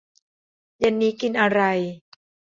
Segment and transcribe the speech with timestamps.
[0.79, 1.61] เย็นนี้กินอะไร